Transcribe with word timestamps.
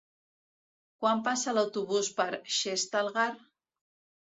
Quan 1.03 1.21
passa 1.27 1.53
l'autobús 1.59 2.11
per 2.23 2.27
Xestalgar? 2.57 3.31